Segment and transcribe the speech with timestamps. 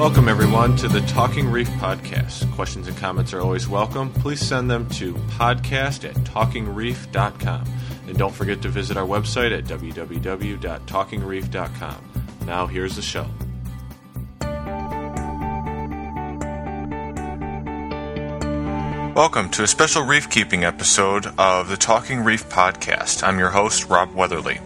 [0.00, 2.50] Welcome, everyone, to the Talking Reef podcast.
[2.54, 4.10] Questions and comments are always welcome.
[4.10, 7.64] Please send them to podcast at talkingreef.com.
[8.08, 12.12] And don't forget to visit our website at www.talkingreef.com.
[12.46, 13.26] Now, here's the show.
[19.14, 23.22] Welcome to a special reef keeping episode of the Talking Reef podcast.
[23.22, 24.60] I'm your host, Rob Weatherly.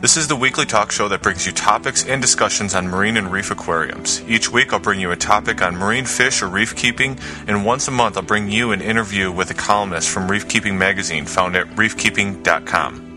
[0.00, 3.30] This is the weekly talk show that brings you topics and discussions on marine and
[3.30, 4.22] reef aquariums.
[4.26, 7.86] Each week, I'll bring you a topic on marine fish or reef keeping, and once
[7.86, 11.54] a month, I'll bring you an interview with a columnist from Reef Keeping Magazine, found
[11.54, 13.08] at reefkeeping.com.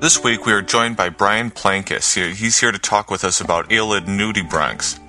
[0.00, 2.14] This week, we are joined by Brian Plankis.
[2.36, 5.00] He's here to talk with us about Aeolid nudibranchs.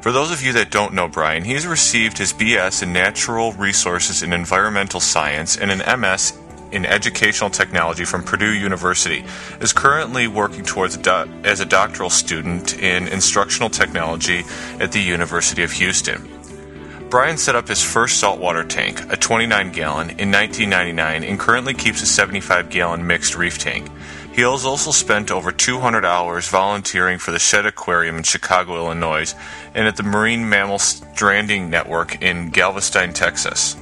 [0.00, 3.52] For those of you that don't know Brian, he has received his BS in Natural
[3.54, 6.38] Resources and Environmental Science and an MS
[6.72, 9.24] in Educational Technology from Purdue University.
[9.60, 14.44] Is currently working towards do- as a doctoral student in Instructional Technology
[14.80, 16.28] at the University of Houston.
[17.08, 22.02] Brian set up his first saltwater tank, a 29 gallon, in 1999 and currently keeps
[22.02, 23.88] a 75 gallon mixed reef tank.
[24.34, 29.34] He has also spent over 200 hours volunteering for the Shedd Aquarium in Chicago, Illinois,
[29.72, 33.76] and at the Marine Mammal Stranding Network in Galveston, Texas.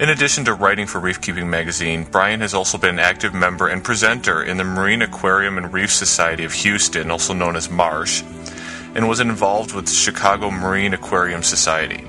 [0.00, 3.68] In addition to writing for Reef Keeping Magazine, Brian has also been an active member
[3.68, 8.24] and presenter in the Marine Aquarium and Reef Society of Houston, also known as MARSH,
[8.96, 12.04] and was involved with the Chicago Marine Aquarium Society.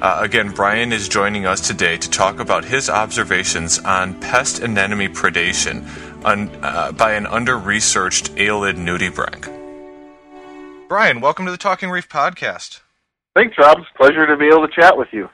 [0.00, 5.12] Uh, again, Brian is joining us today to talk about his observations on pest anemone
[5.12, 5.84] predation
[6.24, 9.48] un, uh, by an under-researched Aeolid nudibranch.
[10.88, 12.82] Brian, welcome to the Talking Reef podcast.
[13.34, 13.78] Thanks, Rob.
[13.78, 15.28] It's a pleasure to be able to chat with you.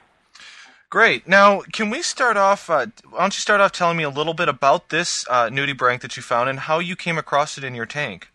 [0.89, 1.27] Great.
[1.27, 2.69] Now, can we start off?
[2.69, 5.99] Uh, why don't you start off telling me a little bit about this uh, nudibranch
[6.01, 8.29] that you found and how you came across it in your tank?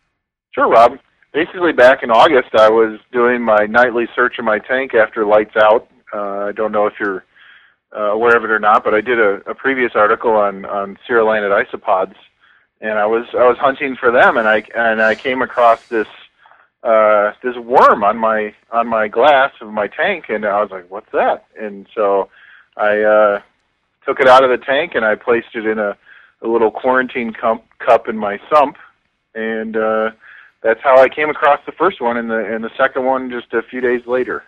[0.55, 0.99] Sure, Rob.
[1.33, 5.57] Basically, back in August, I was doing my nightly search of my tank after lights
[5.57, 5.89] out.
[6.13, 7.25] Uh, I don't know if you're
[7.97, 10.99] uh, aware of it or not, but I did a, a previous article on on
[11.09, 12.15] isopods,
[12.83, 16.09] and I was I was hunting for them, and I and I came across this
[16.83, 20.91] uh, this worm on my on my glass of my tank, and I was like,
[20.91, 22.29] "What's that?" And so
[22.77, 23.43] I uh,
[24.07, 25.97] took it out of the tank and I placed it in a,
[26.43, 28.77] a little quarantine cup, cup in my sump,
[29.35, 30.11] and uh,
[30.63, 33.53] that's how I came across the first one, and the and the second one just
[33.53, 34.45] a few days later.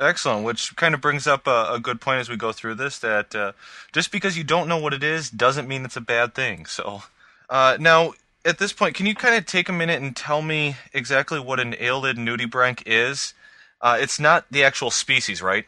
[0.00, 2.98] Excellent, which kind of brings up a, a good point as we go through this
[2.98, 3.52] that uh,
[3.92, 6.66] just because you don't know what it is doesn't mean it's a bad thing.
[6.66, 7.02] So
[7.48, 8.14] uh, now,
[8.44, 11.60] at this point, can you kind of take a minute and tell me exactly what
[11.60, 13.34] an Aeolid nudibranch is?
[13.80, 15.66] Uh, it's not the actual species, right?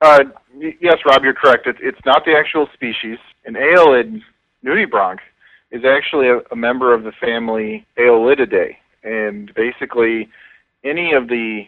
[0.00, 0.24] Uh,
[0.80, 1.66] yes, Rob, you're correct.
[1.66, 3.18] It, it's not the actual species.
[3.44, 4.20] An Aeolid
[4.64, 5.20] nudibranch
[5.70, 10.28] is actually a, a member of the family Aeolididae, and basically,
[10.84, 11.66] any of the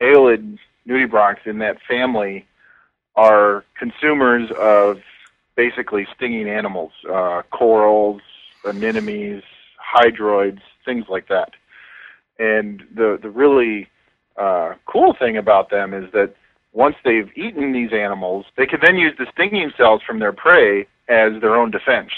[0.00, 2.46] Aeolid nudibranchs in that family
[3.16, 4.98] are consumers of
[5.56, 8.22] basically stinging animals, uh, corals,
[8.64, 9.42] anemones,
[9.94, 11.50] hydroids, things like that.
[12.38, 13.88] And the the really
[14.36, 16.34] uh, cool thing about them is that
[16.72, 20.86] once they've eaten these animals, they can then use the stinging cells from their prey
[21.08, 22.10] as their own defense.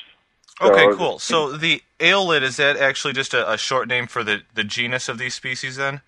[0.61, 1.19] So, okay, cool.
[1.19, 5.09] So the aeolid is that actually just a, a, short name for the, the genus
[5.09, 5.77] of these species?
[5.77, 6.03] Then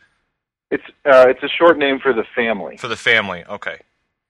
[0.71, 2.77] it's uh, it's a short name for the family.
[2.77, 3.79] For the family, okay.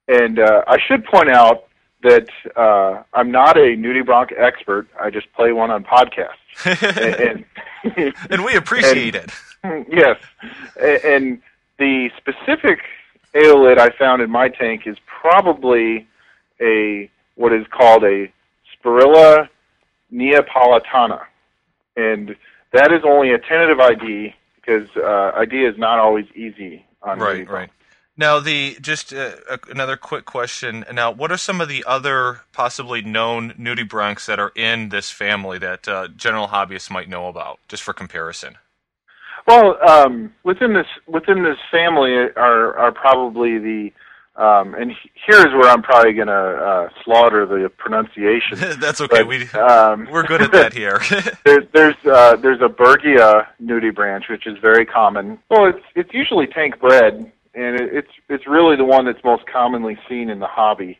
[0.06, 1.64] And uh, I should point out
[2.02, 4.86] that uh, I'm not a nudibranch expert.
[5.00, 6.30] I just play one on podcasts,
[6.64, 7.44] and,
[7.96, 9.32] and, and, we appreciate and, it.
[9.88, 10.18] Yes,
[11.04, 11.40] and
[11.78, 12.80] the specific
[13.34, 16.06] aeolid I found in my tank is probably
[16.60, 18.32] a what is called a
[18.74, 19.48] Spurilla
[20.12, 21.22] neapolitana,
[21.96, 22.36] and
[22.72, 27.48] that is only a tentative ID because uh, ID is not always easy on right,
[27.48, 27.70] right.
[28.16, 29.36] Now, the just uh,
[29.70, 30.84] another quick question.
[30.92, 35.58] Now, what are some of the other possibly known nudibranchs that are in this family
[35.58, 38.58] that uh, general hobbyists might know about, just for comparison?
[39.46, 43.92] Well, um, within this within this family are are probably the
[44.34, 44.92] um, and
[45.26, 48.58] here's where I'm probably going to uh, slaughter the pronunciation.
[48.80, 49.22] That's okay.
[49.22, 51.00] But, we um, we're good at that here.
[51.44, 55.38] there's there's uh, there's a Berghia nudibranch, which is very common.
[55.50, 59.44] Well, it's it's usually tank bred, and it, it's it's really the one that's most
[59.46, 60.98] commonly seen in the hobby.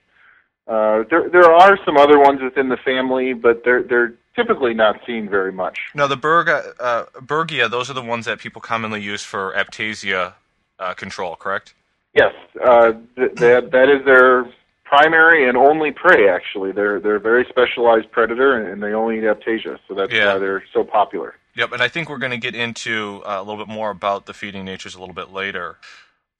[0.68, 5.00] Uh, there there are some other ones within the family, but they're they're typically not
[5.06, 5.78] seen very much.
[5.94, 10.34] Now, the Berga, uh, Berghia, those are the ones that people commonly use for aiptasia
[10.78, 11.74] uh, control, correct?
[12.14, 12.34] Yes,
[12.64, 14.46] uh, th- that that is their
[14.84, 16.28] primary and only prey.
[16.28, 20.12] Actually, they're they're a very specialized predator, and, and they only eat aiptasia, so that's
[20.12, 20.34] yeah.
[20.34, 21.34] why they're so popular.
[21.54, 24.26] Yep, and I think we're going to get into uh, a little bit more about
[24.26, 25.78] the feeding natures a little bit later.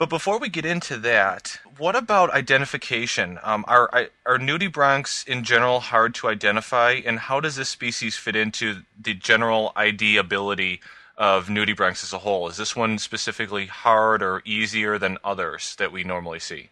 [0.03, 3.39] But before we get into that, what about identification?
[3.41, 8.35] Um, are are nudibranchs in general hard to identify, and how does this species fit
[8.35, 10.81] into the general ID ability
[11.17, 12.49] of nudibranchs as a whole?
[12.49, 16.71] Is this one specifically hard or easier than others that we normally see?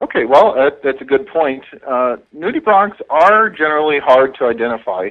[0.00, 1.64] Okay, well, that's a good point.
[1.84, 5.08] Uh, nudibranchs are generally hard to identify.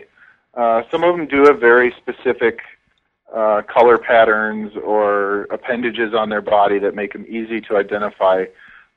[0.53, 2.61] Uh, some of them do have very specific
[3.33, 8.45] uh, color patterns or appendages on their body that make them easy to identify.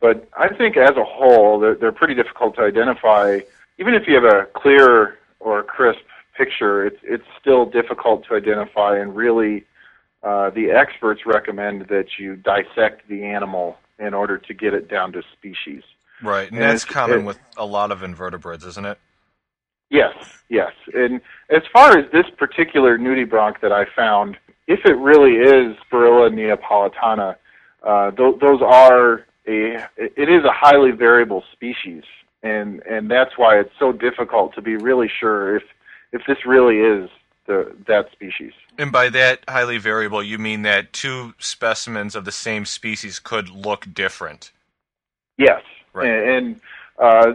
[0.00, 3.40] But I think as a whole, they're, they're pretty difficult to identify.
[3.78, 6.00] Even if you have a clear or crisp
[6.36, 8.98] picture, it's it's still difficult to identify.
[8.98, 9.64] And really,
[10.22, 15.12] uh, the experts recommend that you dissect the animal in order to get it down
[15.12, 15.82] to species.
[16.22, 18.98] Right, and, and that's common it, with a lot of invertebrates, isn't it?
[19.90, 20.14] Yes,
[20.48, 20.72] yes.
[20.94, 24.36] And as far as this particular nudibranch that I found,
[24.66, 27.36] if it really is Spurilla neapolitana,
[27.82, 32.02] uh, th- those are a it is a highly variable species,
[32.42, 35.62] and and that's why it's so difficult to be really sure if
[36.12, 37.08] if this really is
[37.46, 38.52] the that species.
[38.76, 43.48] And by that highly variable, you mean that two specimens of the same species could
[43.48, 44.50] look different.
[45.38, 45.62] Yes,
[45.92, 46.08] right.
[46.08, 46.60] and, and
[46.98, 47.32] uh,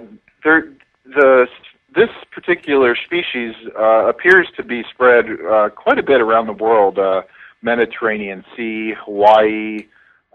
[1.06, 1.48] the
[1.94, 6.98] this particular species uh, appears to be spread uh, quite a bit around the world
[6.98, 7.24] uh,
[7.62, 9.88] Mediterranean Sea, Hawaii,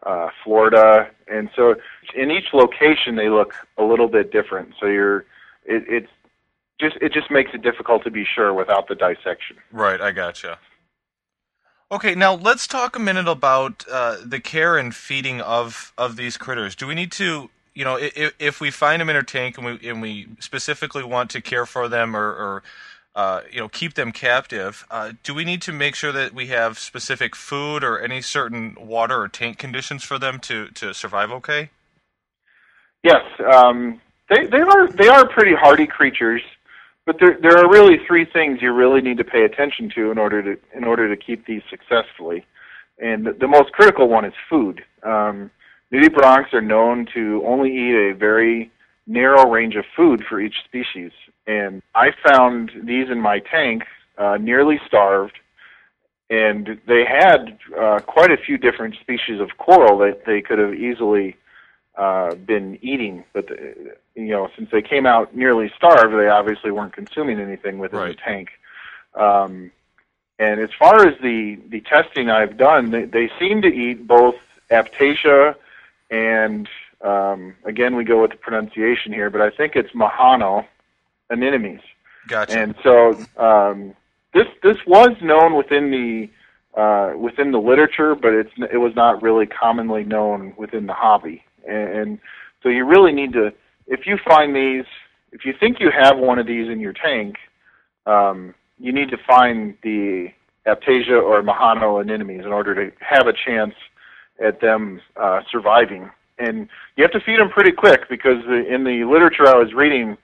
[0.04, 1.08] uh, Florida.
[1.26, 1.74] And so
[2.14, 4.74] in each location, they look a little bit different.
[4.78, 5.20] So you're,
[5.64, 6.10] it, it's
[6.78, 9.56] just, it just makes it difficult to be sure without the dissection.
[9.72, 10.58] Right, I gotcha.
[11.90, 16.36] Okay, now let's talk a minute about uh, the care and feeding of, of these
[16.36, 16.74] critters.
[16.74, 19.66] Do we need to you know, if, if we find them in our tank and
[19.66, 22.62] we and we specifically want to care for them or, or
[23.14, 26.46] uh, you know, keep them captive, uh, do we need to make sure that we
[26.46, 31.30] have specific food or any certain water or tank conditions for them to, to survive
[31.30, 31.68] okay?
[33.04, 33.22] Yes,
[33.54, 34.00] um,
[34.30, 36.42] they they are they are pretty hardy creatures,
[37.04, 40.16] but there there are really three things you really need to pay attention to in
[40.16, 42.46] order to in order to keep these successfully,
[42.98, 44.82] and the, the most critical one is food.
[45.02, 45.50] Um,
[45.92, 48.70] Nudibranchs are known to only eat a very
[49.06, 51.12] narrow range of food for each species.
[51.46, 53.84] And I found these in my tank
[54.18, 55.38] uh, nearly starved,
[56.28, 60.74] and they had uh, quite a few different species of coral that they could have
[60.74, 61.36] easily
[61.96, 63.24] uh, been eating.
[63.32, 67.38] But the, uh, you know, since they came out nearly starved, they obviously weren't consuming
[67.38, 68.16] anything within right.
[68.16, 68.48] the tank.
[69.14, 69.70] Um,
[70.38, 74.34] and as far as the the testing I've done, they, they seem to eat both
[74.70, 75.54] Aiptasia
[76.10, 76.68] and
[77.02, 80.66] um, again, we go with the pronunciation here, but I think it's Majano
[81.30, 81.82] anemones.
[82.28, 82.58] Gotcha.
[82.58, 83.94] And so um,
[84.34, 89.22] this this was known within the uh, within the literature, but it's it was not
[89.22, 91.42] really commonly known within the hobby.
[91.66, 92.18] And, and
[92.62, 93.52] so you really need to,
[93.86, 94.84] if you find these,
[95.32, 97.36] if you think you have one of these in your tank,
[98.06, 100.28] um, you need to find the
[100.66, 103.74] Aiptasia or Majano anemones in order to have a chance
[104.44, 106.10] at them uh, surviving.
[106.38, 110.16] And you have to feed them pretty quick because in the literature I was reading,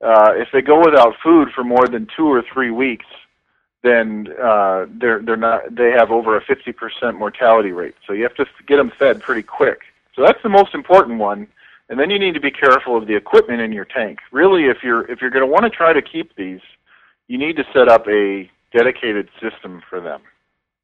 [0.00, 3.06] uh, if they go without food for more than two or three weeks,
[3.82, 7.94] then uh, they're they're not they have over a 50% mortality rate.
[8.06, 9.80] So you have to get them fed pretty quick.
[10.14, 11.48] So that's the most important one.
[11.88, 14.18] And then you need to be careful of the equipment in your tank.
[14.30, 16.60] Really, if you're if you're going to want to try to keep these,
[17.26, 20.20] you need to set up a dedicated system for them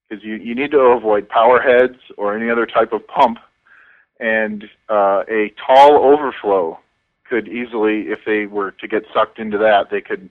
[0.08, 3.38] because you, you need to avoid power heads or any other type of pump.
[4.18, 6.78] And uh, a tall overflow
[7.28, 10.30] could easily, if they were to get sucked into that, they could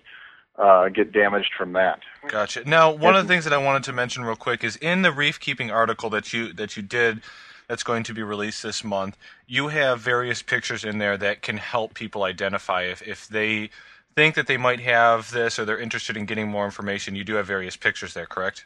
[0.57, 1.99] uh, get damaged from that.
[2.27, 2.67] Gotcha.
[2.67, 5.11] Now, one of the things that I wanted to mention real quick is in the
[5.11, 7.21] reef keeping article that you that you did
[7.67, 9.17] that's going to be released this month,
[9.47, 13.69] you have various pictures in there that can help people identify if, if they
[14.15, 17.15] think that they might have this or they're interested in getting more information.
[17.15, 18.65] You do have various pictures there, correct?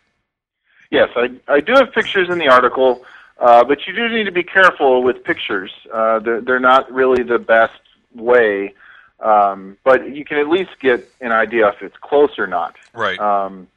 [0.92, 3.06] Yes, I, I do have pictures in the article,
[3.38, 5.72] uh, but you do need to be careful with pictures.
[5.94, 7.80] Uh, they're, they're not really the best
[8.16, 8.74] way,
[9.20, 12.76] um, but you can at least get an idea if it's close or not.
[12.94, 13.20] Right.
[13.20, 13.68] Um,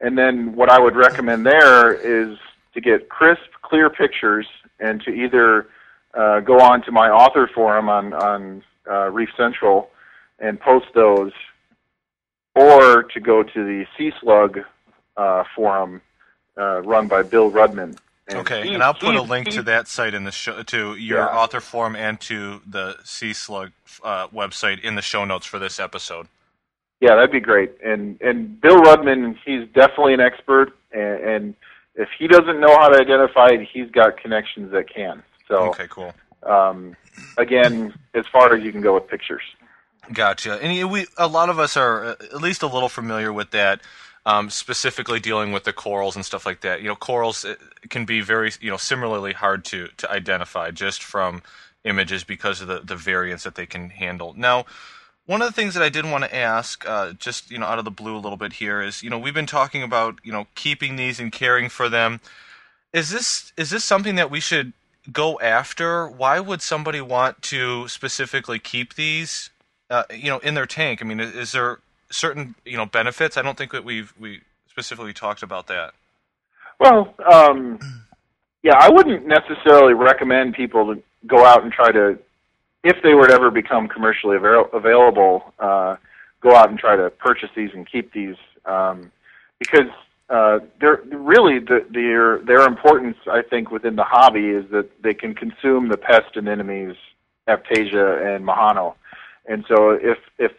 [0.00, 2.38] and then what I would recommend there is
[2.74, 4.46] to get crisp, clear pictures
[4.80, 5.68] and to either
[6.14, 9.90] uh, go on to my author forum on, on uh, Reef Central
[10.38, 11.32] and post those,
[12.56, 14.58] or to go to the Sea Slug
[15.16, 16.00] uh, forum
[16.58, 17.96] uh, run by Bill Rudman.
[18.28, 20.30] And okay, he, and I'll put he, a link he, to that site in the
[20.30, 21.26] show to your yeah.
[21.26, 23.72] author form and to the Sea Slug
[24.04, 26.28] uh, website in the show notes for this episode.
[27.00, 27.72] Yeah, that'd be great.
[27.84, 31.54] And and Bill Rudman, he's definitely an expert, and, and
[31.96, 35.22] if he doesn't know how to identify it, he's got connections that can.
[35.48, 36.14] So okay, cool.
[36.44, 36.96] Um,
[37.38, 39.42] again, as far as you can go with pictures.
[40.12, 40.54] Gotcha.
[40.62, 43.80] And we a lot of us are uh, at least a little familiar with that.
[44.24, 46.80] Um, specifically dealing with the corals and stuff like that.
[46.80, 47.56] You know, corals uh,
[47.90, 51.42] can be very, you know, similarly hard to to identify just from
[51.82, 54.32] images because of the the variance that they can handle.
[54.36, 54.64] Now,
[55.26, 57.78] one of the things that I did want to ask, uh, just you know, out
[57.78, 60.32] of the blue a little bit here, is you know we've been talking about you
[60.32, 62.20] know keeping these and caring for them.
[62.92, 64.72] Is this is this something that we should
[65.10, 66.06] go after?
[66.08, 69.50] Why would somebody want to specifically keep these,
[69.90, 71.00] uh, you know, in their tank?
[71.02, 71.80] I mean, is, is, there
[72.12, 73.36] certain you know benefits?
[73.36, 75.92] I don't think that we've we specifically talked about that.
[76.78, 77.78] Well, um,
[78.62, 82.18] yeah, I wouldn't necessarily recommend people to go out and try to
[82.84, 85.96] if they were to ever become commercially avail- available, uh,
[86.40, 89.12] go out and try to purchase these and keep these um,
[89.58, 89.90] because
[90.28, 93.16] uh, they're really the, their their importance.
[93.30, 96.96] I think within the hobby is that they can consume the pest anemones,
[97.48, 98.94] Aiptasia and Majano,
[99.46, 100.52] and so if if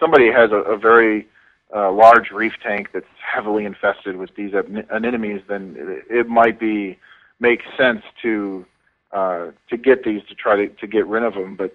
[0.00, 1.26] somebody has a, a very
[1.74, 6.98] uh, large reef tank that's heavily infested with these anemones, then it, it might be
[7.40, 8.64] make sense to
[9.12, 11.56] uh, to get these to try to, to get rid of them.
[11.56, 11.74] But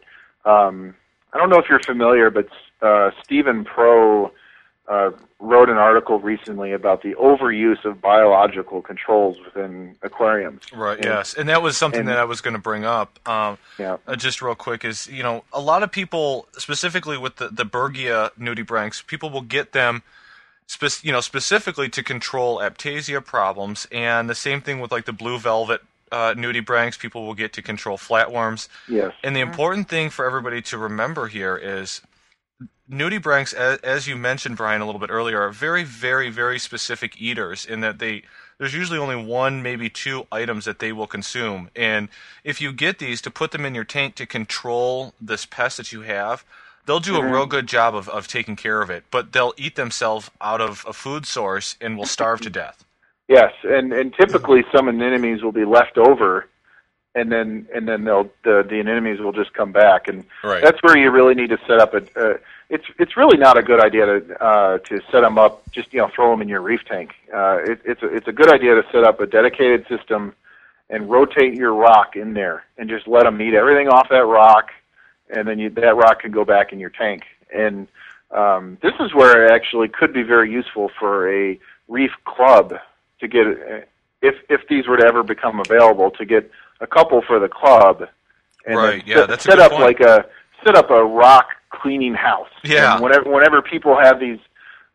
[0.49, 0.95] um,
[1.31, 2.47] I don't know if you're familiar, but
[2.81, 4.31] uh, Steven Pro
[4.87, 10.63] uh, wrote an article recently about the overuse of biological controls within aquariums.
[10.73, 10.97] Right.
[10.97, 13.17] And, yes, and that was something and, that I was going to bring up.
[13.27, 13.97] Um, yeah.
[14.05, 17.65] Uh, just real quick is you know a lot of people, specifically with the the
[17.65, 20.03] Berghia nudibranchs, people will get them.
[20.65, 25.13] Spe- you know, specifically to control aiptasia problems, and the same thing with like the
[25.13, 25.81] blue velvet
[26.13, 28.69] uh, nudibranchs, people will get to control flatworms.
[28.87, 29.13] Yes.
[29.23, 32.01] And the important thing for everybody to remember here is
[32.89, 37.19] nudibranchs, as, as you mentioned, Brian, a little bit earlier, are very, very, very specific
[37.21, 38.23] eaters in that they
[38.57, 41.69] there's usually only one, maybe two items that they will consume.
[41.75, 42.07] And
[42.43, 45.91] if you get these to put them in your tank to control this pest that
[45.91, 46.45] you have,
[46.85, 47.27] they'll do mm-hmm.
[47.27, 49.05] a real good job of, of taking care of it.
[49.11, 52.85] But they'll eat themselves out of a food source and will starve to death.
[53.27, 56.47] Yes, and and typically some anemones will be left over,
[57.15, 60.63] and then and then they'll the the anemones will just come back, and right.
[60.63, 61.97] that's where you really need to set up a.
[62.15, 62.37] Uh,
[62.69, 65.99] it's it's really not a good idea to uh, to set them up just you
[65.99, 67.13] know throw them in your reef tank.
[67.33, 70.33] Uh, it, it's a, it's a good idea to set up a dedicated system
[70.89, 74.71] and rotate your rock in there and just let them eat everything off that rock,
[75.29, 77.23] and then you, that rock can go back in your tank.
[77.53, 77.87] And
[78.31, 82.73] um, this is where it actually could be very useful for a reef club
[83.19, 83.45] to get
[84.23, 86.49] if if these were to ever become available to get
[86.83, 88.03] a couple for the club
[88.65, 89.07] and right.
[89.07, 89.83] yeah, set, that's set up point.
[89.83, 90.25] like a
[90.65, 92.49] set up a rock cleaning house.
[92.63, 92.93] Yeah.
[92.93, 94.39] And whenever whenever people have these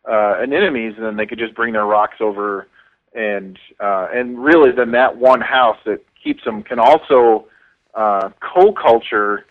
[0.09, 2.67] uh, anemones, then they could just bring their rocks over,
[3.13, 7.47] and uh, and really then that one house that keeps them can also
[7.93, 9.45] uh, co-culture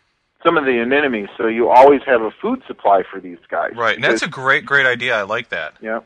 [0.44, 3.72] some of the anemones, so you always have a food supply for these guys.
[3.74, 5.16] Right, and that's a great great idea.
[5.16, 5.74] I like that.
[5.80, 6.00] Yeah.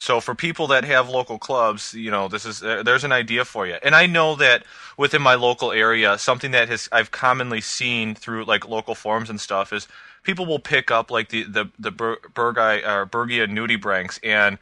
[0.00, 3.44] So for people that have local clubs, you know, this is uh, there's an idea
[3.44, 3.76] for you.
[3.82, 4.64] And I know that
[4.96, 9.40] within my local area, something that has I've commonly seen through like local forums and
[9.40, 9.88] stuff is
[10.22, 14.58] people will pick up like the the the Ber- Bergi or Berghia nudibranchs and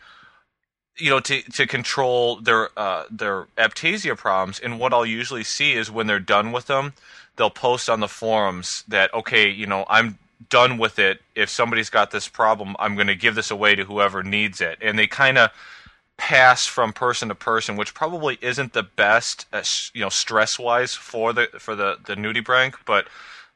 [0.96, 4.58] you know to to control their uh, their Aiptasia problems.
[4.58, 6.94] And what I'll usually see is when they're done with them,
[7.36, 11.20] they'll post on the forums that okay, you know, I'm done with it.
[11.34, 14.78] If somebody's got this problem, I'm going to give this away to whoever needs it.
[14.82, 15.50] And they kind of
[16.16, 19.62] pass from person to person, which probably isn't the best, uh,
[19.92, 23.08] you know, stress wise for the for the the nudibranch, but.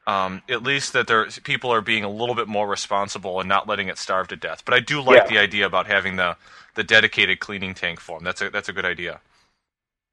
[0.07, 3.69] Um, at least that there people are being a little bit more responsible and not
[3.69, 4.65] letting it starve to death.
[4.65, 5.29] But I do like yeah.
[5.29, 6.37] the idea about having the
[6.75, 8.25] the dedicated cleaning tank for them.
[8.25, 9.21] That's a that's a good idea.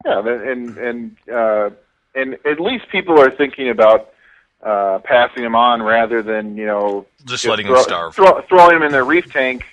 [0.06, 1.70] Yeah, and and uh,
[2.14, 4.12] and at least people are thinking about
[4.64, 8.42] uh, passing them on rather than you know just, just letting throw, them starve, throw,
[8.42, 9.66] throwing them in their reef tank,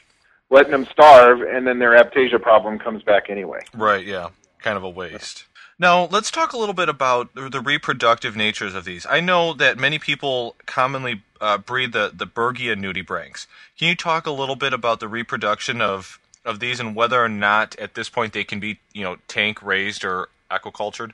[0.50, 3.60] letting them starve, and then their aiptasia problem comes back anyway.
[3.74, 4.04] Right.
[4.04, 4.30] Yeah.
[4.62, 5.44] Kind of a waste.
[5.78, 9.06] Now, let's talk a little bit about the reproductive natures of these.
[9.10, 13.46] I know that many people commonly uh, breed the, the Berghia nudibranchs.
[13.76, 17.28] Can you talk a little bit about the reproduction of, of these and whether or
[17.28, 21.10] not at this point they can be, you know, tank raised or aquacultured?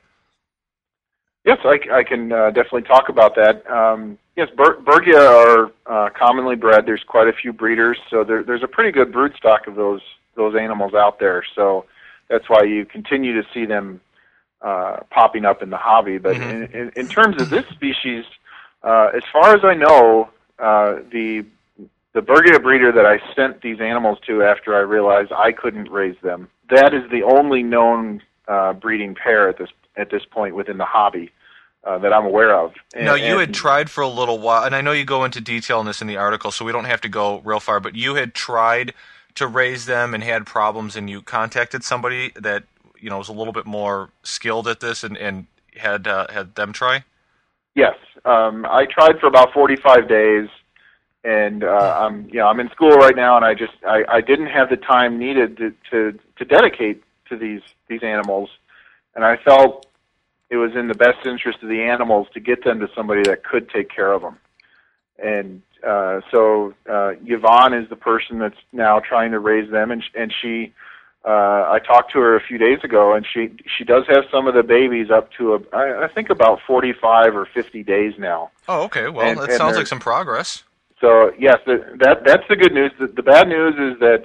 [1.44, 3.68] Yes, I, I can uh, definitely talk about that.
[3.70, 6.84] Um, yes, Ber- Berghia are uh, commonly bred.
[6.84, 10.02] There's quite a few breeders, so there, there's a pretty good brood stock of those
[10.36, 11.42] those animals out there.
[11.54, 11.86] So
[12.28, 14.00] that's why you continue to see them
[14.62, 16.18] uh, popping up in the hobby.
[16.18, 16.74] But mm-hmm.
[16.74, 18.24] in, in, in terms of this species,
[18.82, 20.28] uh, as far as I know,
[20.58, 21.44] uh, the
[22.12, 26.16] the Berghia breeder that I sent these animals to after I realized I couldn't raise
[26.22, 26.48] them.
[26.68, 30.84] That is the only known uh, breeding pair at this at this point within the
[30.84, 31.30] hobby
[31.84, 32.72] uh, that I'm aware of.
[32.94, 35.40] And, now you had tried for a little while, and I know you go into
[35.40, 37.80] detail on this in the article, so we don't have to go real far.
[37.80, 38.94] But you had tried
[39.36, 42.64] to raise them and had problems, and you contacted somebody that
[42.98, 46.54] you know was a little bit more skilled at this, and, and had uh, had
[46.54, 47.04] them try.
[47.74, 47.94] Yes,
[48.24, 50.48] um, I tried for about 45 days
[51.24, 54.20] and uh, I'm you know I'm in school right now, and I just I, I
[54.20, 58.48] didn't have the time needed to, to to dedicate to these these animals,
[59.14, 59.86] and I felt
[60.50, 63.44] it was in the best interest of the animals to get them to somebody that
[63.44, 64.38] could take care of them,
[65.18, 70.02] and uh, so uh, Yvonne is the person that's now trying to raise them, and
[70.14, 70.72] and she.
[71.22, 74.46] Uh, I talked to her a few days ago, and she she does have some
[74.46, 78.14] of the babies up to a I, I think about forty five or fifty days
[78.18, 78.50] now.
[78.66, 79.10] Oh, okay.
[79.10, 80.64] Well, and, that and sounds like some progress.
[80.98, 82.92] So yes, the, that that's the good news.
[82.98, 84.24] The, the bad news is that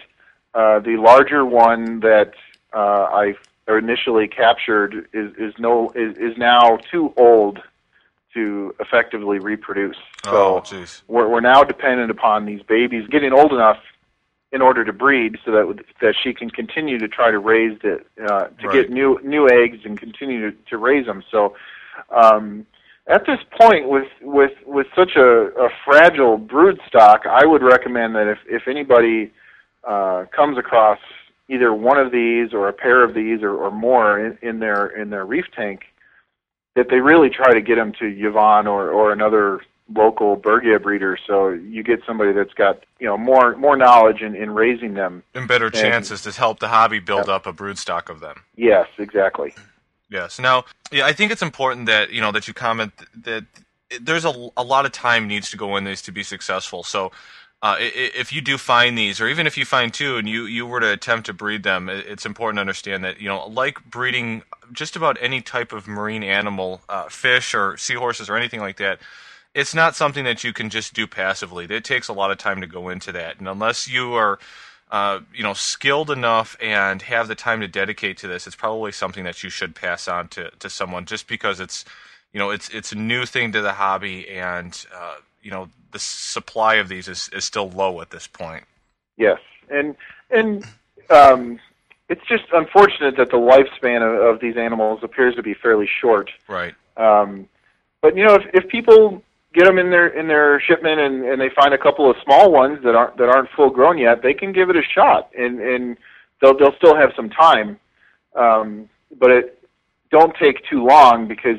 [0.54, 2.32] uh, the larger one that
[2.74, 2.78] uh,
[3.12, 3.36] I
[3.68, 7.60] initially captured is is no is, is now too old
[8.34, 9.98] to effectively reproduce.
[10.24, 13.80] So oh, we're we're now dependent upon these babies getting old enough
[14.52, 18.06] in order to breed, so that that she can continue to try to raise it
[18.22, 18.74] uh, to right.
[18.74, 21.24] get new new eggs and continue to, to raise them.
[21.32, 21.56] So.
[22.12, 22.68] Um,
[23.08, 28.16] at this point, with with with such a, a fragile brood stock, I would recommend
[28.16, 29.32] that if if anybody
[29.84, 30.98] uh, comes across
[31.50, 34.88] either one of these or a pair of these or, or more in, in their
[34.88, 35.84] in their reef tank,
[36.76, 39.62] that they really try to get them to Yvonne or or another
[39.94, 44.36] local Berghia breeder, so you get somebody that's got you know more more knowledge in,
[44.36, 47.36] in raising them and better chances to help the hobby build yeah.
[47.36, 48.42] up a brood stock of them.
[48.56, 49.54] Yes, exactly.
[50.10, 50.40] Yes.
[50.40, 53.46] Now, yeah, I think it's important that you know that you comment that
[54.02, 56.84] there's a, a lot of time needs to go in these to be successful.
[56.84, 57.12] So,
[57.62, 60.66] uh, if you do find these, or even if you find two, and you you
[60.66, 64.44] were to attempt to breed them, it's important to understand that you know, like breeding
[64.72, 69.00] just about any type of marine animal, uh, fish or seahorses or anything like that.
[69.54, 71.66] It's not something that you can just do passively.
[71.66, 74.38] It takes a lot of time to go into that, and unless you are
[74.92, 78.92] uh, you know, skilled enough and have the time to dedicate to this, it's probably
[78.92, 81.86] something that you should pass on to, to someone just because it's,
[82.32, 86.00] you know, it's it's a new thing to the hobby and uh, you know the
[86.00, 88.66] supply of these is, is still low at this point.
[89.16, 89.96] Yes, and
[90.32, 90.66] and
[91.12, 91.60] um,
[92.10, 96.32] it's just unfortunate that the lifespan of, of these animals appears to be fairly short.
[96.50, 96.74] Right.
[96.98, 97.48] Um,
[98.02, 101.40] but you know, if, if people get them in their in their shipment and, and
[101.40, 104.34] they find a couple of small ones that aren't that aren't full grown yet, they
[104.34, 105.96] can give it a shot and and
[106.42, 107.80] they'll they'll still have some time.
[108.36, 109.65] Um, but it
[110.16, 111.58] don't take too long because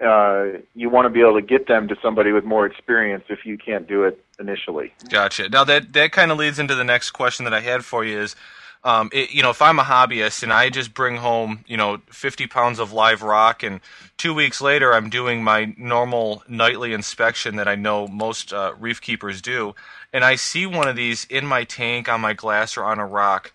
[0.00, 3.44] uh, you want to be able to get them to somebody with more experience if
[3.44, 4.90] you can't do it initially.
[5.10, 5.50] Gotcha.
[5.50, 8.18] Now that that kind of leads into the next question that I had for you
[8.18, 8.36] is
[8.84, 11.98] um, it, you know, if I'm a hobbyist and I just bring home, you know,
[12.10, 13.80] 50 pounds of live rock, and
[14.16, 19.02] two weeks later I'm doing my normal nightly inspection that I know most uh, reef
[19.02, 19.74] keepers do,
[20.10, 23.06] and I see one of these in my tank, on my glass, or on a
[23.06, 23.52] rock,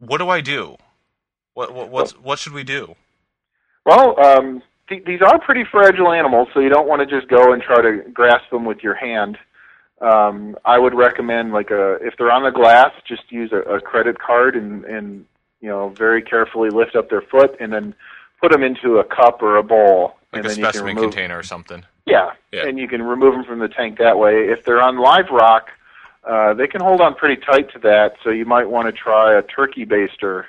[0.00, 0.76] what do I do?
[1.54, 2.96] What what what should we do?
[3.86, 7.54] Well, um, th- these are pretty fragile animals, so you don't want to just go
[7.54, 9.38] and try to grasp them with your hand
[10.00, 13.80] um, I would recommend like a if they're on the glass, just use a, a
[13.80, 15.24] credit card and and
[15.60, 17.94] you know very carefully lift up their foot and then
[18.40, 20.16] put them into a cup or a bowl.
[20.32, 21.84] Like and a specimen remove, container or something.
[22.04, 24.48] Yeah, yeah, and you can remove them from the tank that way.
[24.48, 25.68] If they're on live rock,
[26.24, 28.16] uh, they can hold on pretty tight to that.
[28.22, 30.44] So you might want to try a turkey baster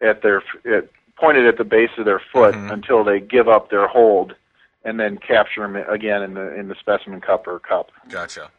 [0.00, 2.70] at their at, pointed at the base of their foot mm-hmm.
[2.70, 4.34] until they give up their hold,
[4.84, 7.90] and then capture them again in the in the specimen cup or cup.
[8.08, 8.50] Gotcha.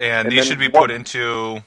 [0.00, 1.62] And, and these should be put into.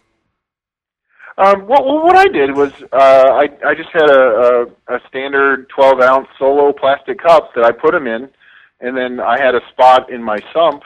[1.38, 4.99] Um, well, well, what I did was uh, I I just had a, a, a
[5.08, 8.29] standard 12 ounce solo plastic cup that I put them in,
[8.79, 10.84] and then I had a spot in my sump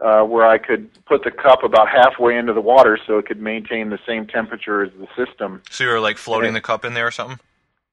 [0.00, 3.40] uh, where I could put the cup about halfway into the water so it could
[3.40, 5.62] maintain the same temperature as the system.
[5.70, 7.38] So you were like floating and, the cup in there or something?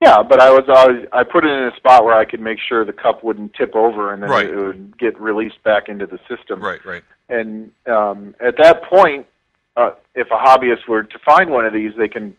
[0.06, 2.60] Yeah, but I was always I put it in a spot where I could make
[2.60, 4.48] sure the cup wouldn't tip over and then right.
[4.48, 6.62] it would get released back into the system.
[6.62, 7.04] Right, right.
[7.28, 9.26] And um, at that point,
[9.76, 12.36] uh, if a hobbyist were to find one of these, they can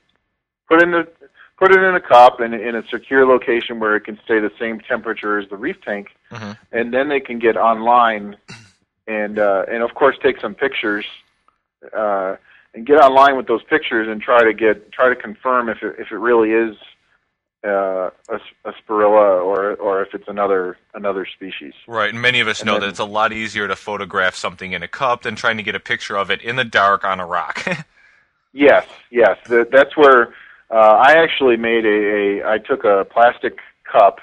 [0.68, 1.08] put in the
[1.58, 4.52] put it in a cup and in a secure location where it can stay the
[4.60, 6.52] same temperature as the reef tank, mm-hmm.
[6.70, 8.36] and then they can get online
[9.08, 11.04] and uh, and of course take some pictures
[11.96, 12.36] uh,
[12.74, 15.96] and get online with those pictures and try to get try to confirm if it,
[15.98, 16.76] if it really is
[17.66, 21.74] uh, a, a spurilla or or if it's another another species.
[21.88, 24.34] Right, and many of us And know then- that it's a lot easier to photograph
[24.36, 27.04] something in a cup than trying to get a picture of it in the dark
[27.04, 27.66] on a rock.
[28.52, 29.36] Yes, yes.
[29.48, 30.32] That, that's where
[30.70, 32.48] uh, I actually made a, a.
[32.54, 33.58] I took a plastic
[33.90, 34.20] cup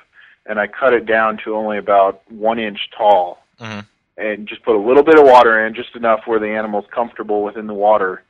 [0.47, 3.85] and I cut it down to only about one inch tall, Mhm.
[4.17, 7.43] and just put a little bit of water in, just enough where the animal's comfortable
[7.43, 8.23] within the water,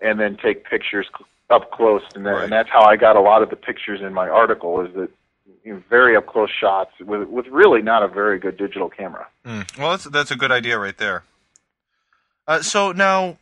[0.00, 1.06] and then take pictures
[1.50, 2.02] up close.
[2.14, 2.44] And, that, Right.
[2.44, 4.80] and that's how I got a lot of the pictures in my article.
[4.80, 5.10] Is that
[5.64, 9.26] you know, very up close shots with with really not a very good digital camera.
[9.44, 9.78] Mm.
[9.78, 11.24] Well, that's that's a good idea right there.
[12.48, 13.36] Uh, so now,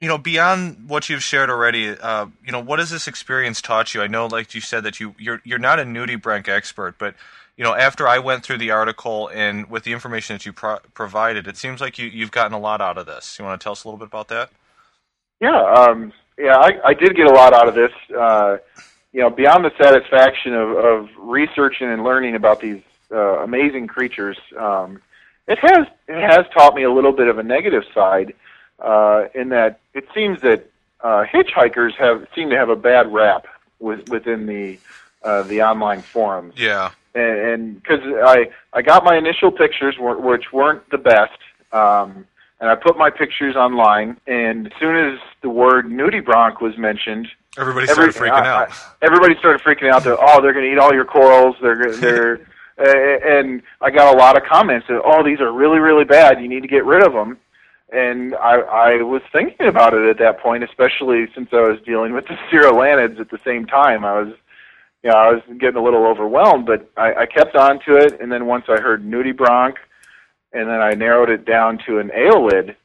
[0.00, 3.94] you know, beyond what you've shared already, uh, you know, what has this experience taught
[3.94, 4.02] you?
[4.02, 7.14] I know, like you said, that you you're you're not a nudibranch expert, but
[7.56, 10.80] you know, after I went through the article and with the information that you pro-
[10.92, 13.38] provided, it seems like you you've gotten a lot out of this.
[13.38, 14.50] You want to tell us a little bit about that?
[15.40, 17.92] Yeah, um, yeah, I, I did get a lot out of this.
[18.16, 18.58] Uh,
[19.12, 24.38] you know, beyond the satisfaction of, of researching and learning about these uh, amazing creatures,
[24.58, 25.00] um,
[25.48, 28.34] it has it has taught me a little bit of a negative side
[28.80, 30.68] uh, in that it seems that
[31.00, 33.46] uh, hitchhikers have seem to have a bad rap
[33.78, 34.78] with, within the
[35.22, 36.90] uh, the online forums Yeah.
[37.14, 41.38] and because I I got my initial pictures were, which weren't the best,
[41.72, 42.26] um,
[42.60, 44.18] and I put my pictures online.
[44.26, 48.70] And as soon as the word nudibranch was mentioned, Everybody every- started freaking I- out.
[48.70, 50.04] I- everybody started freaking out.
[50.04, 51.56] That oh, they're going to eat all your corals.
[51.62, 52.40] They're they're
[52.78, 56.40] uh, and I got a lot of comments that oh, these are really really bad.
[56.40, 57.38] You need to get rid of them.
[57.92, 62.12] And I, I was thinking about it at that point, especially since I was dealing
[62.14, 64.04] with the Cirolanids at the same time.
[64.04, 64.34] I was
[65.02, 68.20] you know, I was getting a little overwhelmed, but I, I kept on to it.
[68.20, 69.76] And then once I heard nudibranch,
[70.56, 72.76] and then I narrowed it down to an aeolid,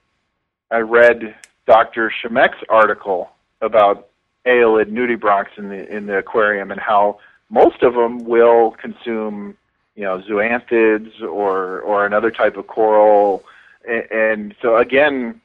[0.70, 1.36] I read
[1.68, 2.12] Dr.
[2.22, 3.32] Shimek's article
[3.62, 4.08] about
[4.46, 9.56] aeolid nudibranchs in the in the aquarium and how most of them will consume,
[9.96, 13.44] you know, zoanthids or or another type of coral.
[13.88, 15.40] And, and so again,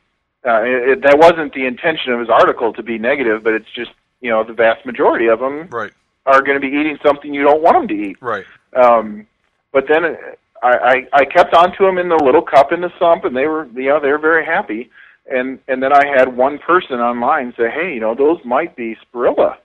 [0.47, 3.91] uh, it, that wasn't the intention of his article to be negative, but it's just
[4.21, 5.93] you know the vast majority of them Right.
[6.25, 8.17] are going to be eating something you don't want them to eat.
[8.21, 8.47] Right.
[8.75, 9.27] Um,
[9.73, 10.17] but then
[10.63, 10.69] I,
[11.13, 13.47] I, I kept on to them in the little cup in the sump, and they
[13.47, 14.91] were, you know, they were very happy.
[15.29, 18.97] And and then I had one person online say, hey, you know, those might be
[18.97, 19.57] spurilla,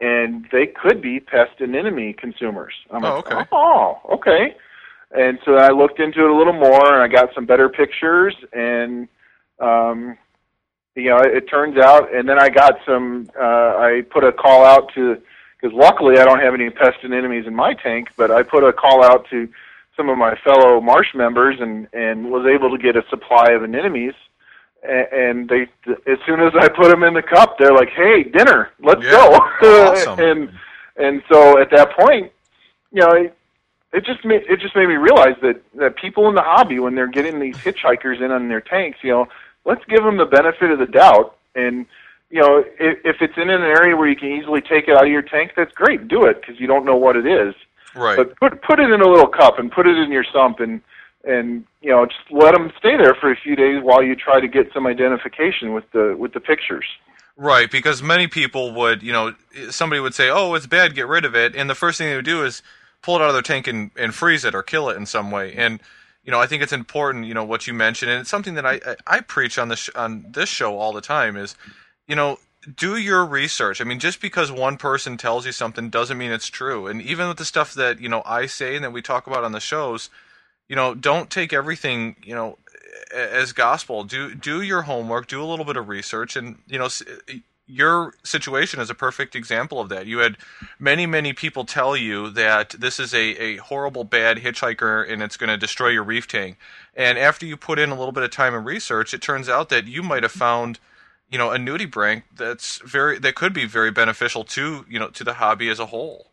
[0.00, 2.74] and they could be pest anemone consumers.
[2.90, 3.48] I'm Oh, like, okay.
[3.52, 4.56] oh, okay.
[5.16, 8.34] And so I looked into it a little more, and I got some better pictures,
[8.52, 9.06] and
[9.60, 10.18] um,
[10.96, 13.28] you know, it turns out, and then I got some.
[13.38, 13.42] Uh,
[13.78, 15.16] I put a call out to
[15.60, 18.72] because luckily I don't have any pest anemones in my tank, but I put a
[18.72, 19.48] call out to
[19.96, 23.62] some of my fellow marsh members and and was able to get a supply of
[23.64, 24.14] anemones.
[24.82, 25.62] And they,
[26.06, 29.10] as soon as I put them in the cup, they're like, "Hey, dinner, let's Yeah.
[29.10, 29.40] go!"
[29.90, 30.20] Awesome.
[30.20, 30.50] and
[30.96, 32.30] and so at that point,
[32.92, 33.36] you know, it,
[33.92, 36.94] it just made it just made me realize that that people in the hobby, when
[36.94, 39.26] they're getting these hitchhikers in on their tanks, you know,
[39.64, 41.86] let's give them the benefit of the doubt and
[42.28, 45.04] you know, if, if it's in an area where you can easily take it out
[45.04, 46.08] of your tank, that's great.
[46.08, 47.54] Do it because you don't know what it is.
[47.96, 48.16] Right.
[48.16, 50.80] But put put it in a little cup and put it in your sump and
[51.24, 54.40] and you know just let them stay there for a few days while you try
[54.40, 56.84] to get some identification with the with the pictures.
[57.38, 59.34] Right, because many people would, you know,
[59.68, 62.16] somebody would say, "Oh, it's bad, get rid of it," and the first thing they
[62.16, 62.62] would do is
[63.02, 65.30] pull it out of their tank and, and freeze it or kill it in some
[65.30, 65.54] way.
[65.54, 65.80] And
[66.24, 68.66] you know, I think it's important, you know, what you mentioned, and it's something that
[68.66, 71.56] I I, I preach on this sh- on this show all the time is,
[72.08, 72.38] you know,
[72.74, 73.80] do your research.
[73.80, 76.86] I mean, just because one person tells you something doesn't mean it's true.
[76.86, 79.44] And even with the stuff that you know I say and that we talk about
[79.44, 80.10] on the shows,
[80.68, 82.58] you know, don't take everything, you know,
[83.14, 84.04] as gospel.
[84.04, 86.88] Do do your homework, do a little bit of research, and you know,
[87.66, 90.06] your situation is a perfect example of that.
[90.06, 90.36] You had
[90.78, 95.36] many many people tell you that this is a a horrible bad hitchhiker and it's
[95.36, 96.58] going to destroy your reef tank.
[96.94, 99.68] And after you put in a little bit of time and research, it turns out
[99.70, 100.78] that you might have found
[101.30, 105.24] you know a nudibranch that's very that could be very beneficial to you know to
[105.24, 106.28] the hobby as a whole.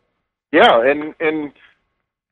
[0.52, 1.52] Yeah, and and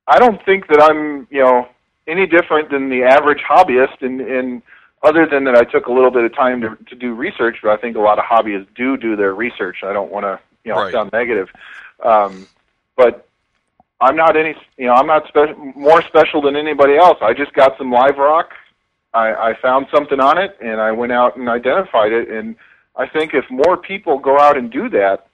[0.07, 1.69] I don't think that I'm you know
[2.07, 4.63] any different than the average hobbyist, and and
[5.03, 7.71] other than that, I took a little bit of time to to do research, but
[7.71, 9.79] I think a lot of hobbyists do do their research.
[9.83, 10.93] I don't want to you know Right.
[10.93, 11.49] sound negative,
[12.05, 12.47] um,
[12.97, 13.27] but
[14.01, 17.19] I'm not any you know I'm not spe- more special than anybody else.
[17.21, 18.51] I just got some live rock.
[19.15, 22.31] I, I found something on it, and I went out and identified it.
[22.31, 22.57] And
[22.97, 25.27] I think if more people go out and do that,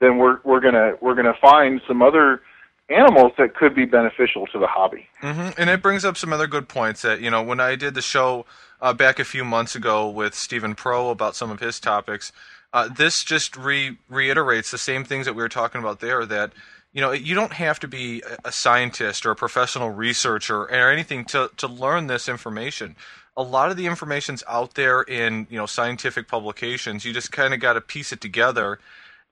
[0.00, 2.42] then we're we're gonna we're gonna find some other
[2.88, 5.08] animals that could be beneficial to the hobby.
[5.20, 7.94] hmm And it brings up some other good points that you know when I did
[7.94, 8.44] the show
[8.80, 12.32] uh, back a few months ago with Steven Pro about some of his topics.
[12.74, 16.24] Uh, this just re- reiterates the same things that we were talking about there.
[16.26, 16.52] That
[16.92, 21.24] you know, you don't have to be a scientist or a professional researcher or anything
[21.26, 22.96] to, to learn this information.
[23.36, 27.04] A lot of the information's out there in, you know, scientific publications.
[27.04, 28.78] You just kind of got to piece it together.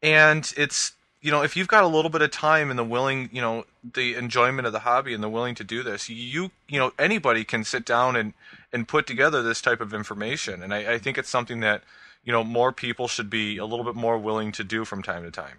[0.02, 3.28] And it's, you know, if you've got a little bit of time and the willing,
[3.30, 6.78] you know, the enjoyment of the hobby and the willing to do this, you, you
[6.78, 8.32] know, anybody can sit down and,
[8.72, 10.62] and put together this type of information.
[10.62, 11.82] And I, I think it's something that,
[12.24, 15.24] you know, more people should be a little bit more willing to do from time
[15.24, 15.58] to time.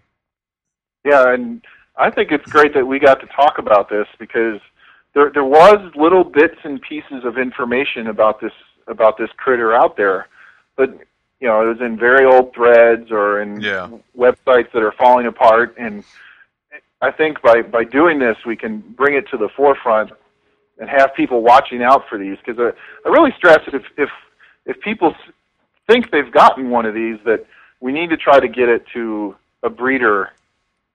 [1.06, 1.62] Yeah, and
[1.98, 4.60] I think it's great that we got to talk about this because
[5.14, 8.54] there there was little bits and pieces of information about this
[8.88, 10.28] about this critter out there,
[10.76, 10.90] but
[11.40, 13.90] you know it was in very old threads or in yeah.
[14.18, 15.76] websites that are falling apart.
[15.78, 16.04] And
[17.02, 20.12] I think by by doing this, we can bring it to the forefront
[20.80, 22.38] and have people watching out for these.
[22.44, 24.10] Because I, I really stress if if
[24.66, 25.14] if people
[25.88, 27.46] think they've gotten one of these, that
[27.82, 30.32] we need to try to get it to a breeder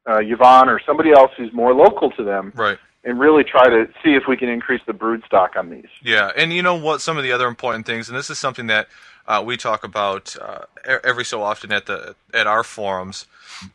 [0.06, 2.78] uh, Yvonne or somebody else who's more local to them, right?
[3.04, 5.86] And really try to see if we can increase the brood stock on these.
[6.02, 7.00] Yeah, and you know what?
[7.00, 8.88] Some of the other important things, and this is something that
[9.26, 10.64] uh, we talk about uh,
[11.04, 13.26] every so often at the at our forums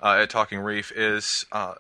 [0.02, 1.76] uh, at Talking Reef, is uh,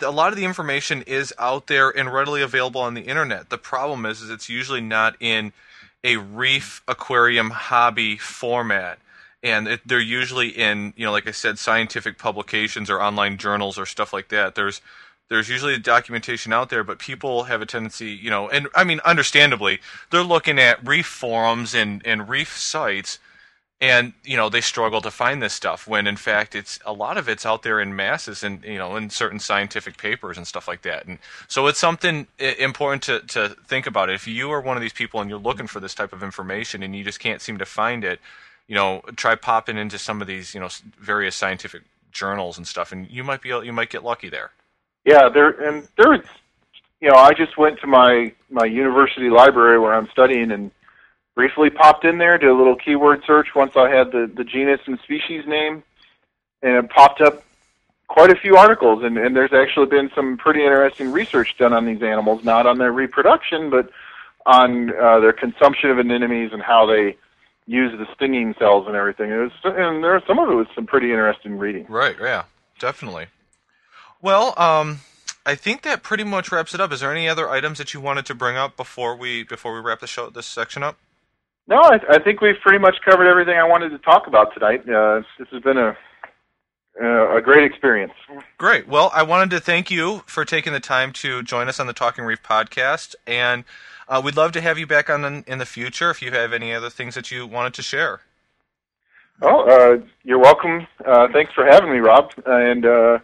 [0.00, 3.50] a lot of the information is out there and readily available on the internet.
[3.50, 5.52] The problem is, is it's usually not in
[6.02, 8.98] a reef aquarium hobby format
[9.44, 13.78] and it, they're usually in you know like I said scientific publications or online journals
[13.78, 14.56] or stuff like that.
[14.56, 14.80] There's
[15.28, 19.00] there's usually documentation out there, but people have a tendency, you know, and I mean,
[19.04, 19.80] understandably,
[20.10, 23.18] they're looking at reef forums and, and reef sites,
[23.80, 25.88] and you know, they struggle to find this stuff.
[25.88, 28.96] When in fact, it's a lot of it's out there in masses, and you know,
[28.96, 31.06] in certain scientific papers and stuff like that.
[31.06, 34.10] And so, it's something important to to think about.
[34.10, 36.82] If you are one of these people and you're looking for this type of information
[36.82, 38.20] and you just can't seem to find it,
[38.66, 42.92] you know, try popping into some of these, you know, various scientific journals and stuff,
[42.92, 44.50] and you might be able, you might get lucky there.
[45.04, 46.14] Yeah, there and there,
[47.00, 50.70] you know, I just went to my my university library where I'm studying and
[51.34, 54.80] briefly popped in there, did a little keyword search once I had the the genus
[54.86, 55.82] and species name,
[56.62, 57.44] and it popped up
[58.08, 61.84] quite a few articles, and, and there's actually been some pretty interesting research done on
[61.84, 63.90] these animals, not on their reproduction, but
[64.46, 67.16] on uh, their consumption of anemones and how they
[67.66, 69.30] use the stinging cells and everything.
[69.30, 71.86] It was, and there some of it was some pretty interesting reading.
[71.88, 72.16] Right.
[72.20, 72.44] Yeah.
[72.78, 73.26] Definitely.
[74.20, 75.00] Well, um,
[75.46, 76.92] I think that pretty much wraps it up.
[76.92, 79.80] Is there any other items that you wanted to bring up before we before we
[79.80, 80.96] wrap the show this section up?
[81.66, 84.88] No, I, I think we've pretty much covered everything I wanted to talk about tonight.
[84.88, 85.96] Uh, this has been a
[87.00, 88.12] uh, a great experience.
[88.58, 88.86] Great.
[88.86, 91.92] Well, I wanted to thank you for taking the time to join us on the
[91.92, 93.64] Talking Reef podcast, and
[94.08, 96.52] uh, we'd love to have you back on in, in, the future if you have
[96.52, 98.20] any other things that you wanted to share.
[99.42, 100.86] Oh, uh, you're welcome.
[101.04, 102.32] Uh, thanks for having me, Rob.
[102.46, 103.18] And uh,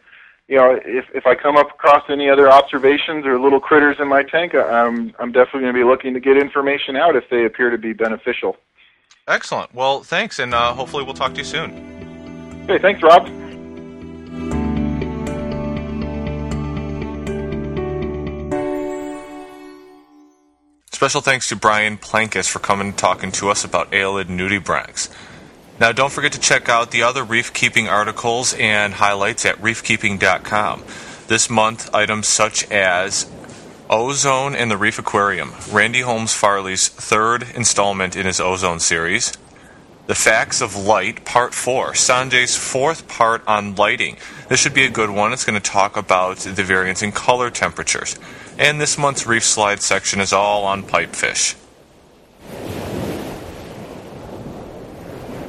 [0.49, 4.09] you know, if if I come up across any other observations or little critters in
[4.09, 7.45] my tank, I'm I'm definitely going to be looking to get information out if they
[7.45, 8.57] appear to be beneficial.
[9.29, 9.73] Excellent.
[9.73, 12.65] Well, thanks, and uh, hopefully we'll talk to you soon.
[12.65, 13.29] Okay, thanks, Rob.
[21.01, 25.09] Special thanks to Brian Plankis for coming and talking to us about Aeolid nudibranchs.
[25.81, 30.85] Now, don't forget to check out the other reef keeping articles and highlights at reefkeeping.com.
[31.27, 33.33] This month, items such as
[33.89, 39.33] Ozone and the Reef Aquarium, Randy Holmes Farley's third installment in his Ozone series.
[40.07, 44.19] The Facts of Light, Part 4, Sanjay's fourth part on lighting.
[44.51, 45.33] This should be a good one.
[45.33, 48.19] It's going to talk about the variance in color temperatures
[48.61, 51.57] and this month's Reef Slide section is all on pipefish.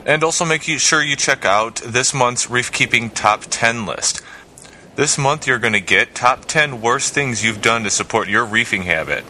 [0.06, 4.22] And also make sure you check out this month's Reef Keeping Top 10 list.
[4.96, 8.46] This month you're going to get top 10 worst things you've done to support your
[8.46, 9.26] reefing habit.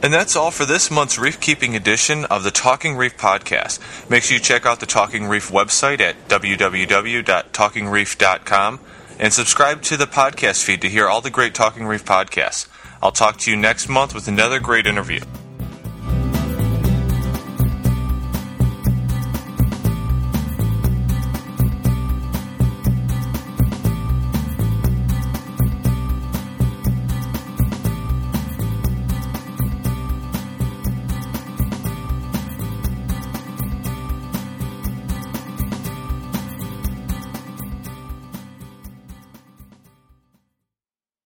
[0.00, 3.80] And that's all for this month's reef keeping edition of the Talking Reef podcast.
[4.08, 8.80] Make sure you check out the Talking Reef website at www.talkingreef.com
[9.18, 12.68] and subscribe to the podcast feed to hear all the great Talking Reef podcasts.
[13.02, 15.18] I'll talk to you next month with another great interview.